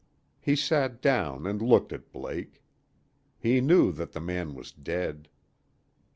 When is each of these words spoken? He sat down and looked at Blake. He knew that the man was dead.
He 0.39 0.55
sat 0.55 0.99
down 0.99 1.45
and 1.45 1.61
looked 1.61 1.93
at 1.93 2.11
Blake. 2.11 2.63
He 3.37 3.61
knew 3.61 3.91
that 3.91 4.13
the 4.13 4.19
man 4.19 4.55
was 4.55 4.71
dead. 4.71 5.29